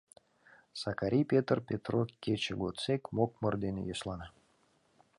—Сакари 0.81 1.21
Петр 1.31 1.57
петро 1.69 2.01
кече 2.23 2.53
годсек 2.61 3.01
мокмыр 3.15 3.53
дене 3.63 3.81
йӧслана. 3.83 4.27